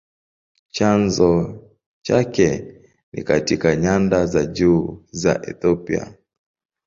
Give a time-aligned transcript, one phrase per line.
[0.71, 1.55] Chanzo
[2.03, 2.75] chake
[3.13, 6.15] ni katika nyanda za juu za Ethiopia.